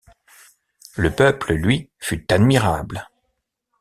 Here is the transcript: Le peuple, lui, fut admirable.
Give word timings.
Le 0.95 1.11
peuple, 1.11 1.53
lui, 1.53 1.91
fut 1.99 2.25
admirable. 2.33 3.07